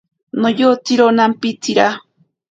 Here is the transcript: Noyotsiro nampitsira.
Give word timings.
Noyotsiro 0.41 1.05
nampitsira. 1.17 1.87